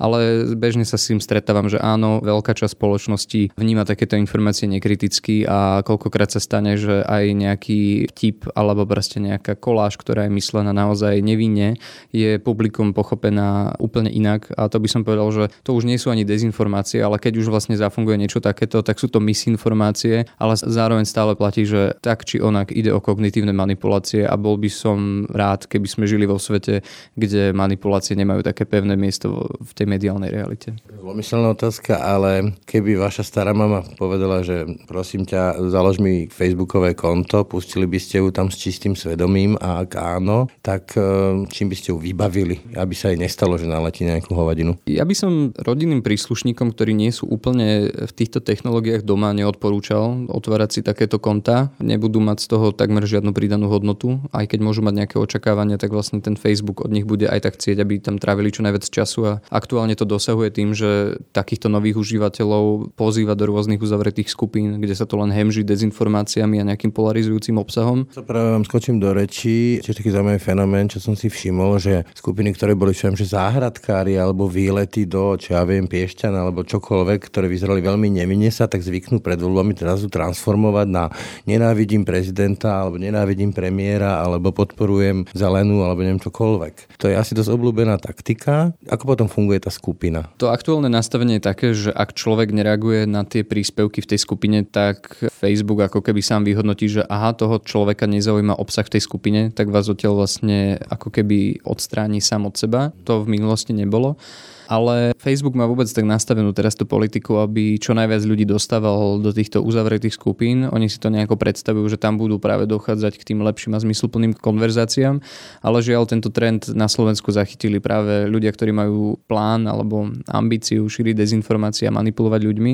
[0.00, 5.44] Ale bežne sa s tým stretávam, že áno, veľká časť spoločnosti vníma takéto informácie nekriticky
[5.44, 10.72] a koľkokrát sa stane, že aj nejaký vtip alebo proste nejaká koláž, ktorá je myslená
[10.72, 11.76] naozaj nevinne,
[12.10, 16.08] je publikum pochopená úplne inak a to by som povedal, že to už nie sú
[16.08, 20.54] ani dezinformácie, ale keď už vlastne zafunguje funguje niečo takéto, tak sú to misinformácie, ale
[20.54, 24.95] zároveň stále platí, že tak či onak ide o kognitívne manipulácie a bol by som
[25.30, 26.80] rád, keby sme žili vo svete,
[27.14, 30.74] kde manipulácie nemajú také pevné miesto v tej mediálnej realite.
[30.90, 37.46] Zlomyselná otázka, ale keby vaša stará mama povedala, že prosím ťa, založ mi facebookové konto,
[37.46, 41.76] pustili by ste ju tam s čistým svedomím a ak áno, tak e, čím by
[41.76, 44.78] ste ju vybavili, aby sa jej nestalo, že naletí nejakú hovadinu?
[44.88, 50.70] Ja by som rodinným príslušníkom, ktorí nie sú úplne v týchto technológiách doma neodporúčal otvárať
[50.70, 51.74] si takéto konta.
[51.82, 54.22] Nebudú mať z toho takmer žiadnu pridanú hodnotu.
[54.30, 57.58] Aj keď môžu mať nejaké očakávania, tak vlastne ten Facebook od nich bude aj tak
[57.58, 61.98] chcieť, aby tam trávili čo najviac času a aktuálne to dosahuje tým, že takýchto nových
[61.98, 67.58] užívateľov pozýva do rôznych uzavretých skupín, kde sa to len hemží dezinformáciami a nejakým polarizujúcim
[67.58, 68.06] obsahom.
[68.14, 72.06] To práve vám skočím do rečí, tiež taký zaujímavý fenomén, čo som si všimol, že
[72.14, 76.62] skupiny, ktoré boli čo viem, že záhradkári alebo výlety do, čo ja viem, Piešťan alebo
[76.62, 81.04] čokoľvek, ktoré vyzerali veľmi nevinne sa, tak zvyknú pred voľbami teraz transformovať na
[81.48, 87.00] nenávidím prezidenta, alebo nenávidím premiéra, alebo podporujem zelenú, alebo neviem čokoľvek.
[87.00, 88.76] To je asi dosť obľúbená taktika.
[88.84, 90.28] Ako potom funguje tá skupina?
[90.36, 94.68] To aktuálne nastavenie je také, že ak človek nereaguje na tie príspevky v tej skupine,
[94.68, 99.40] tak Facebook ako keby sám vyhodnotí, že aha, toho človeka nezaujíma obsah v tej skupine,
[99.48, 102.92] tak vás odtiaľ vlastne ako keby odstráni sám od seba.
[103.08, 104.20] To v minulosti nebolo
[104.66, 109.30] ale Facebook má vôbec tak nastavenú teraz tú politiku, aby čo najviac ľudí dostával do
[109.32, 110.68] týchto uzavretých skupín.
[110.68, 114.36] Oni si to nejako predstavujú, že tam budú práve dochádzať k tým lepším a zmysluplným
[114.36, 115.22] konverzáciám,
[115.64, 121.14] ale žiaľ tento trend na Slovensku zachytili práve ľudia, ktorí majú plán alebo ambíciu šíriť
[121.16, 122.72] dezinformácie a manipulovať ľuďmi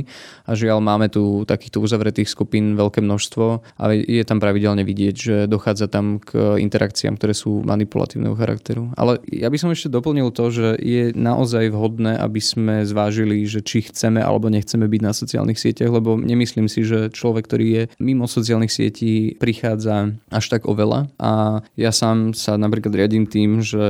[0.48, 3.44] a žiaľ máme tu takýchto uzavretých skupín veľké množstvo
[3.78, 8.90] a je tam pravidelne vidieť, že dochádza tam k interakciám, ktoré sú manipulatívneho charakteru.
[8.96, 13.42] Ale ja by som ešte doplnil to, že je naozaj vhodné vhodné, aby sme zvážili,
[13.51, 17.66] že či chceme alebo nechceme byť na sociálnych sieťach, lebo nemyslím si, že človek, ktorý
[17.66, 21.11] je mimo sociálnych sietí, prichádza až tak oveľa.
[21.18, 23.83] A ja sám sa napríklad riadím tým, že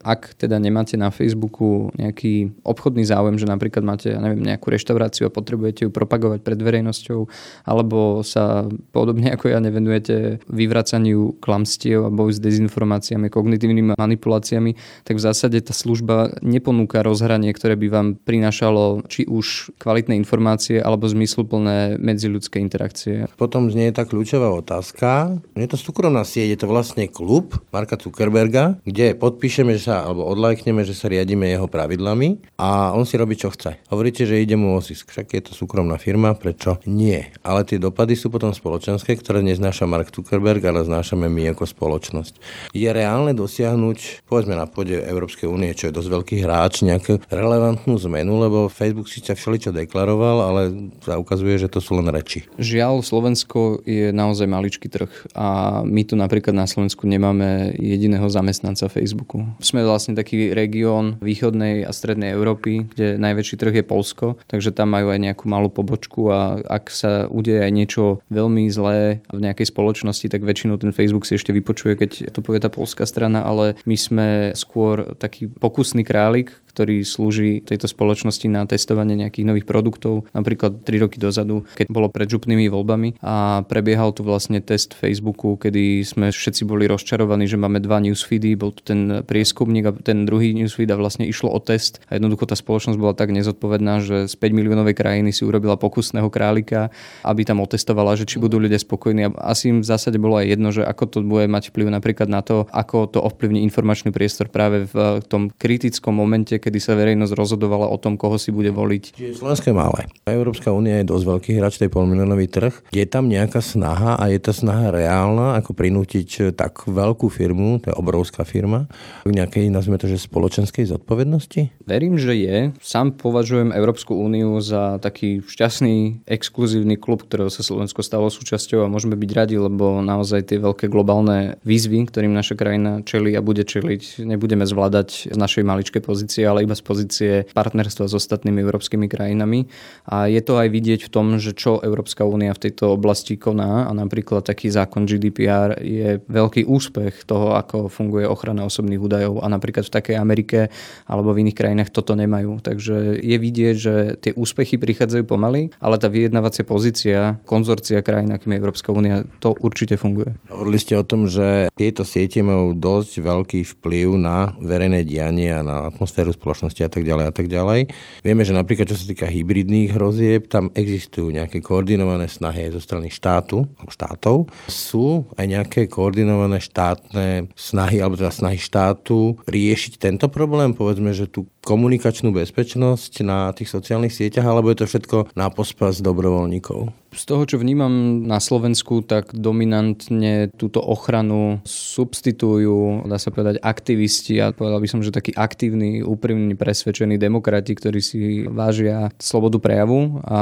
[0.00, 5.28] ak teda nemáte na Facebooku nejaký obchodný záujem, že napríklad máte, ja neviem, nejakú reštauráciu
[5.28, 7.28] a potrebujete ju propagovať pred verejnosťou,
[7.68, 8.64] alebo sa
[8.96, 15.58] podobne ako ja nevenujete vyvracaniu klamstiev a boju s dezinformáciami, kognitívnymi manipuláciami, tak v zásade
[15.60, 21.98] tá služba neponúka rozhrať zameranie, ktoré by vám prinášalo či už kvalitné informácie alebo zmysluplné
[21.98, 23.26] medziľudské interakcie.
[23.34, 25.42] Potom znie tá kľúčová otázka.
[25.58, 30.30] Je to súkromná sieť, je to vlastne klub Marka Zuckerberga, kde podpíšeme že sa, alebo
[30.30, 33.82] odlajkneme, že sa riadíme jeho pravidlami a on si robí, čo chce.
[33.90, 35.10] Hovoríte, že ide mu o zisk.
[35.10, 39.88] Však je to súkromná firma, prečo nie ale tie dopady sú potom spoločenské, ktoré neznáša
[39.88, 42.38] Mark Zuckerberg, ale znášame my ako spoločnosť.
[42.76, 47.96] Je reálne dosiahnuť, povedzme na pôde Európskej únie, čo je dosť veľký hráč, nejakú relevantnú
[48.08, 50.62] zmenu, lebo Facebook sa všeličo deklaroval, ale
[51.00, 52.44] sa ukazuje, že to sú len reči.
[52.60, 58.90] Žiaľ, Slovensko je naozaj maličký trh a my tu napríklad na Slovensku nemáme jediného zamestnanca
[58.90, 59.44] Facebooku.
[59.60, 64.92] Sme vlastne taký región východnej a strednej Európy, kde najväčší trh je Polsko, takže tam
[64.92, 69.70] majú aj nejakú malú pobočku a ak sa udeje aj niečo veľmi zlé v nejakej
[69.70, 73.78] spoločnosti, tak väčšinou ten Facebook si ešte vypočuje, keď to povie tá polská strana, ale
[73.84, 80.26] my sme skôr taký pokusný králik, ktorý slúži tejto spoločnosti na testovanie nejakých nových produktov.
[80.34, 85.54] Napríklad 3 roky dozadu, keď bolo pred župnými voľbami a prebiehal tu vlastne test Facebooku,
[85.54, 90.26] kedy sme všetci boli rozčarovaní, že máme dva newsfeedy, bol tu ten prieskumník a ten
[90.26, 94.16] druhý newsfeed a vlastne išlo o test a jednoducho tá spoločnosť bola tak nezodpovedná, že
[94.26, 96.90] z 5 miliónovej krajiny si urobila pokusného králika,
[97.22, 99.30] aby tam otestovala, že či budú ľudia spokojní.
[99.30, 102.26] A asi im v zásade bolo aj jedno, že ako to bude mať vplyv napríklad
[102.26, 107.36] na to, ako to ovplyvní informačný priestor práve v tom kritickom momente, kedy sa verejnosť
[107.36, 109.20] rozhodovala o tom, koho si bude voliť.
[109.20, 110.00] Čiže Slovensko je malé.
[110.24, 112.72] Európska únia je dosť veľký hráč, tej polmiliónový trh.
[112.96, 117.92] Je tam nejaká snaha a je tá snaha reálna, ako prinútiť tak veľkú firmu, to
[117.92, 118.88] je obrovská firma,
[119.26, 121.84] k nejakej, nazvime to, že spoločenskej zodpovednosti?
[121.84, 122.56] Verím, že je.
[122.80, 128.92] Sám považujem Európsku úniu za taký šťastný, exkluzívny klub, ktorého sa Slovensko stalo súčasťou a
[128.92, 133.66] môžeme byť radi, lebo naozaj tie veľké globálne výzvy, ktorým naša krajina čeli a bude
[133.66, 139.10] čeliť, nebudeme zvládať z našej maličkej pozície, ale iba z pozície partnerstva s ostatnými európskymi
[139.10, 139.66] krajinami.
[140.06, 143.90] A je to aj vidieť v tom, že čo Európska únia v tejto oblasti koná
[143.90, 149.50] a napríklad taký zákon GDPR je veľký úspech toho, ako funguje ochrana osobných údajov a
[149.50, 150.70] napríklad v takej Amerike
[151.10, 152.62] alebo v iných krajinách toto nemajú.
[152.62, 158.54] Takže je vidieť, že tie úspechy prichádzajú pomaly, ale tá vyjednávacia pozícia konzorcia krajín, akým
[158.54, 160.36] je Európska únia, to určite funguje.
[160.52, 165.64] Hovorili ste o tom, že tieto siete majú dosť veľký vplyv na verejné dianie a
[165.64, 167.80] na atmosféru spoločnosti a tak ďalej a tak ďalej.
[168.20, 173.08] Vieme, že napríklad čo sa týka hybridných hrozieb, tam existujú nejaké koordinované snahy zo strany
[173.08, 174.52] štátu, štátov.
[174.68, 181.30] Sú aj nejaké koordinované štátne snahy, alebo teda snahy štátu riešiť tento problém, povedzme, že
[181.30, 186.92] tú komunikačnú bezpečnosť na tých sociálnych sieťach, alebo je to všetko na pospas dobrovoľníkov?
[187.14, 194.42] Z toho, čo vnímam na Slovensku, tak dominantne túto ochranu substitujú, dá sa povedať, aktivisti
[194.42, 200.18] a povedal by som, že takí aktívni, úprimní, presvedčení demokrati, ktorí si vážia slobodu prejavu
[200.26, 200.38] a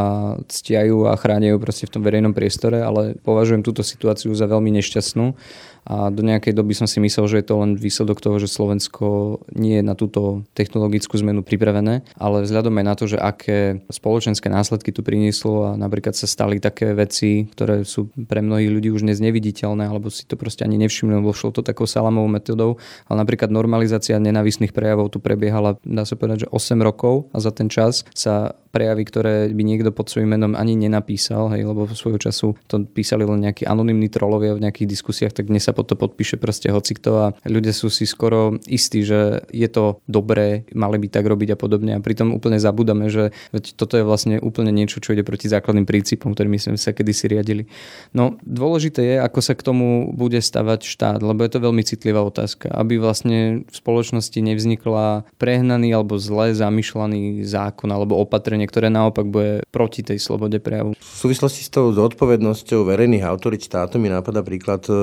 [0.49, 5.37] ctiajú a chránia proste v tom verejnom priestore, ale považujem túto situáciu za veľmi nešťastnú
[5.83, 9.39] a do nejakej doby som si myslel, že je to len výsledok toho, že Slovensko
[9.51, 14.47] nie je na túto technologickú zmenu pripravené, ale vzhľadom aj na to, že aké spoločenské
[14.47, 19.03] následky tu prinieslo a napríklad sa stali také veci, ktoré sú pre mnohých ľudí už
[19.03, 22.79] dnes neviditeľné, alebo si to proste ani nevšimli, lebo šlo to takou salamovou metodou,
[23.11, 27.51] ale napríklad normalizácia nenávisných prejavov tu prebiehala, dá sa povedať, že 8 rokov a za
[27.51, 32.17] ten čas sa prejavy, ktoré by niekto pod svojím menom ani nenapísal, hej, lebo svojho
[32.17, 35.95] času to písali len nejakí anonimní trolovia v nejakých diskusiách, tak dnes sa pod to
[35.97, 41.09] podpíše proste hocikto a ľudia sú si skoro istí, že je to dobré, mali by
[41.09, 43.33] tak robiť a podobne a pritom úplne zabudame, že
[43.77, 47.67] toto je vlastne úplne niečo, čo ide proti základným princípom, ktorými sme sa kedysi riadili.
[48.13, 52.23] No dôležité je, ako sa k tomu bude stavať štát, lebo je to veľmi citlivá
[52.23, 59.27] otázka, aby vlastne v spoločnosti nevznikla prehnaný alebo zle zamýšľaný zákon alebo opatrenie, ktoré naopak
[59.27, 60.95] bude proti tej slobode prejavu.
[60.99, 64.95] V súvislosti s tou zodpovednosťou verejných autorít štátu mi napadá príklad e,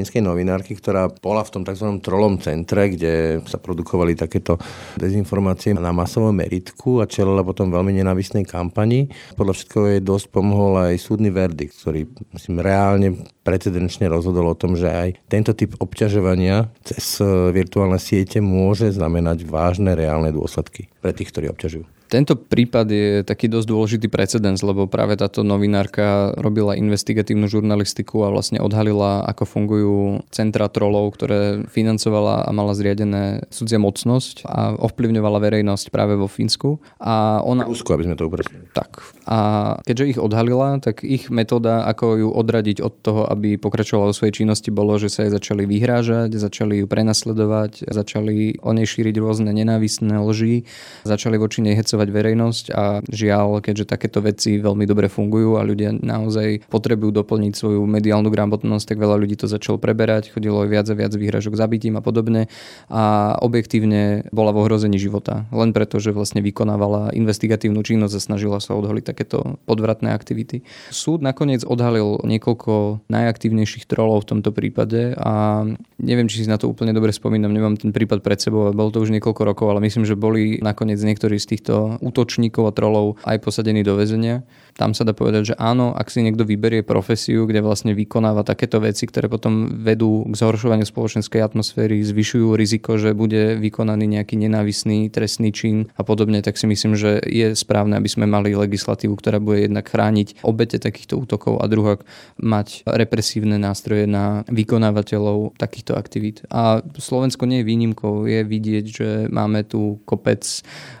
[0.00, 2.00] fínskej novinárky, ktorá bola v tom tzv.
[2.00, 4.56] trolom centre, kde sa produkovali takéto
[4.96, 9.12] dezinformácie na masovom meritku a čelila potom veľmi nenavisnej kampani.
[9.36, 14.72] Podľa všetkého jej dosť pomohol aj súdny verdikt, ktorý myslím, reálne precedenčne rozhodol o tom,
[14.72, 17.20] že aj tento typ obťažovania cez
[17.52, 21.99] virtuálne siete môže znamenať vážne reálne dôsledky pre tých, ktorí obťažujú.
[22.10, 28.34] Tento prípad je taký dosť dôležitý precedens, lebo práve táto novinárka robila investigatívnu žurnalistiku a
[28.34, 29.98] vlastne odhalila, ako fungujú
[30.34, 36.82] centra trolov, ktoré financovala a mala zriadené cudzia mocnosť a ovplyvňovala verejnosť práve vo Fínsku.
[36.98, 37.70] A ona...
[37.70, 38.66] Rusku, aby sme to upresnili.
[38.74, 39.06] Tak.
[39.30, 39.38] A
[39.86, 44.42] keďže ich odhalila, tak ich metóda, ako ju odradiť od toho, aby pokračovala vo svojej
[44.42, 49.54] činnosti, bolo, že sa jej začali vyhrážať, začali ju prenasledovať, začali o nej šíriť rôzne
[49.54, 50.66] nenávisné lži,
[51.06, 55.66] začali voči nej hecovať presvedčovať verejnosť a žiaľ, keďže takéto veci veľmi dobre fungujú a
[55.66, 60.68] ľudia naozaj potrebujú doplniť svoju mediálnu gramotnosť, tak veľa ľudí to začalo preberať, chodilo aj
[60.72, 62.48] viac a viac výhražok zabitím a podobne
[62.88, 65.44] a objektívne bola v ohrození života.
[65.52, 70.64] Len preto, že vlastne vykonávala investigatívnu činnosť a snažila sa odhaliť takéto podvratné aktivity.
[70.88, 75.64] Súd nakoniec odhalil niekoľko najaktívnejších trolov v tomto prípade a
[76.00, 78.88] neviem, či si na to úplne dobre spomínam, nemám ten prípad pred sebou a bol
[78.94, 83.18] to už niekoľko rokov, ale myslím, že boli nakoniec niektorí z týchto útočníkov a trolov
[83.26, 84.46] aj posadení do väzenia.
[84.80, 88.80] Tam sa dá povedať, že áno, ak si niekto vyberie profesiu, kde vlastne vykonáva takéto
[88.80, 95.12] veci, ktoré potom vedú k zhoršovaniu spoločenskej atmosféry, zvyšujú riziko, že bude vykonaný nejaký nenávisný
[95.12, 99.36] trestný čin a podobne, tak si myslím, že je správne, aby sme mali legislatívu, ktorá
[99.36, 102.08] bude jednak chrániť obete takýchto útokov a druhok
[102.40, 106.48] mať represívne nástroje na vykonávateľov takýchto aktivít.
[106.48, 108.24] A Slovensko nie je výnimkou.
[108.24, 110.40] Je vidieť, že máme tu kopec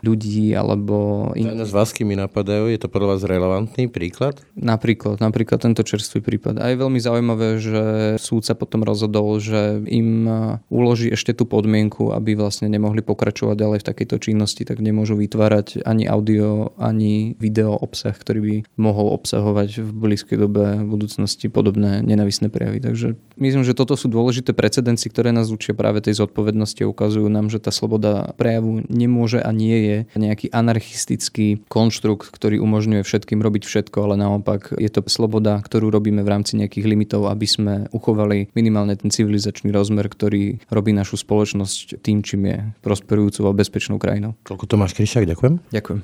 [0.04, 1.32] ľudí alebo...
[1.32, 1.56] In...
[1.64, 3.22] Z Vásky mi napadajú, je to podľa vás
[3.70, 4.42] relevantný príklad?
[4.58, 6.58] Napríklad, napríklad tento čerstvý prípad.
[6.58, 7.82] A je veľmi zaujímavé, že
[8.18, 10.26] súd sa potom rozhodol, že im
[10.68, 15.86] uloží ešte tú podmienku, aby vlastne nemohli pokračovať ďalej v takejto činnosti, tak nemôžu vytvárať
[15.86, 22.02] ani audio, ani video obsah, ktorý by mohol obsahovať v blízkej dobe v budúcnosti podobné
[22.02, 22.82] nenavisné prejavy.
[22.82, 23.08] Takže
[23.38, 27.48] myslím, že toto sú dôležité precedenci, ktoré nás učia práve tej zodpovednosti a ukazujú nám,
[27.48, 33.49] že tá sloboda prejavu nemôže a nie je nejaký anarchistický konštrukt, ktorý umožňuje všetkým robiť
[33.58, 38.54] všetko, ale naopak je to sloboda, ktorú robíme v rámci nejakých limitov, aby sme uchovali
[38.54, 44.38] minimálne ten civilizačný rozmer, ktorý robí našu spoločnosť tým, čím je prosperujúcou a bezpečnou krajinou.
[44.46, 45.58] Toľko Tomáš Kryšák, ďakujem.
[45.74, 46.00] Ďakujem.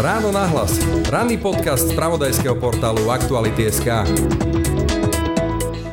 [0.00, 0.80] Ráno nahlas.
[1.12, 4.79] Ranný podcast z pravodajského portálu Aktuality.sk.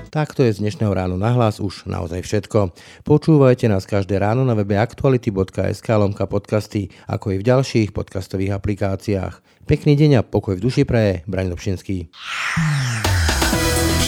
[0.08, 2.72] Takto je z dnešného ráno nahlas už naozaj všetko.
[3.03, 9.68] Počúvajte nás každé ráno na webe aktuality.sk lomka podcasty, ako i v ďalších podcastových aplikáciách.
[9.68, 12.08] Pekný deň a pokoj v duši praje, Braň Dobšinský.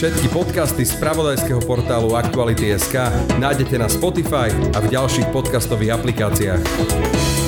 [0.00, 2.96] Všetky podcasty z pravodajského portálu Aktuality.sk
[3.36, 7.39] nájdete na Spotify a v ďalších podcastových aplikáciách.